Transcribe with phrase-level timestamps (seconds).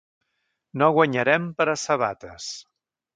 [0.83, 2.49] No guanyarem per a sabates.